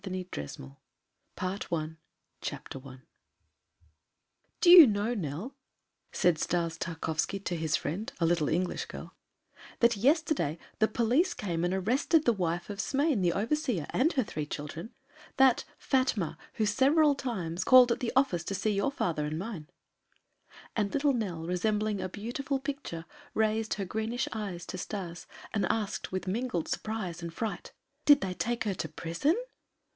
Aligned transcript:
PART 0.01 0.25
FIRST 0.33 0.59
IN 0.59 0.71
DESERT 1.29 1.69
AND 1.69 1.97
WILDERNESS 2.73 3.01
I 3.01 3.01
"Do 4.59 4.71
you 4.71 4.87
know, 4.87 5.13
Nell," 5.13 5.53
said 6.11 6.39
Stas 6.39 6.75
Tarkowski 6.79 7.37
to 7.41 7.55
his 7.55 7.75
friend, 7.75 8.11
a 8.19 8.25
little 8.25 8.49
English 8.49 8.85
girl, 8.85 9.13
"that 9.79 9.97
yesterday 9.97 10.57
the 10.79 10.87
police 10.87 11.35
came 11.35 11.63
and 11.63 11.71
arrested 11.71 12.25
the 12.25 12.33
wife 12.33 12.71
of 12.71 12.81
Smain, 12.81 13.21
the 13.21 13.33
overseer, 13.33 13.85
and 13.91 14.11
her 14.13 14.23
three 14.23 14.47
children, 14.47 14.91
that 15.37 15.65
Fatma 15.77 16.35
who 16.55 16.65
several 16.65 17.13
times 17.13 17.63
called 17.63 17.91
at 17.91 17.99
the 17.99 18.11
office 18.15 18.43
to 18.45 18.55
see 18.55 18.71
your 18.71 18.89
father 18.91 19.25
and 19.25 19.37
mine." 19.37 19.69
And 20.75 20.91
little 20.91 21.13
Nell, 21.13 21.45
resembling 21.45 22.01
a 22.01 22.09
beautiful 22.09 22.57
picture, 22.59 23.05
raised 23.35 23.75
her 23.75 23.85
greenish 23.85 24.27
eyes 24.33 24.65
to 24.67 24.79
Stas 24.79 25.27
and 25.53 25.67
asked 25.67 26.11
with 26.11 26.25
mingled 26.27 26.67
surprise 26.67 27.21
and 27.21 27.31
fright: 27.31 27.71
"Did 28.05 28.21
they 28.21 28.33
take 28.33 28.63
her 28.63 28.73
to 28.73 28.89
prison?" 28.89 29.35